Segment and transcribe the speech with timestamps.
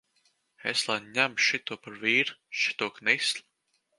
[0.71, 3.45] Es lai ņemu šito par vīru, šito knisli!